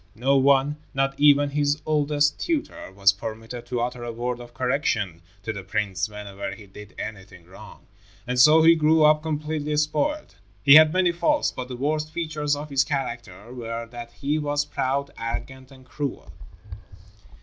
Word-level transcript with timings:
No 0.15 0.35
one, 0.35 0.77
not 0.95 1.13
even 1.19 1.51
his 1.51 1.79
oldest 1.85 2.39
tutor, 2.39 2.91
was 2.91 3.13
permitted 3.13 3.67
to 3.67 3.81
utter 3.81 4.03
a 4.03 4.11
word 4.11 4.39
of 4.39 4.51
correction 4.51 5.21
to 5.43 5.53
the 5.53 5.61
prince 5.61 6.09
whenever 6.09 6.55
he 6.55 6.65
did 6.65 6.95
anything 6.97 7.45
wrong, 7.45 7.85
and 8.25 8.39
so 8.39 8.63
he 8.63 8.73
grew 8.73 9.05
up 9.05 9.21
completely 9.21 9.77
spoiled. 9.77 10.33
He 10.63 10.73
had 10.73 10.91
many 10.91 11.11
faults, 11.11 11.51
but 11.51 11.67
the 11.67 11.77
worst 11.77 12.09
features 12.11 12.55
of 12.55 12.71
his 12.71 12.83
character 12.83 13.53
were 13.53 13.85
that 13.91 14.11
he 14.13 14.39
was 14.39 14.65
proud, 14.65 15.11
arrogant 15.19 15.69
and 15.69 15.85
cruel. 15.85 16.31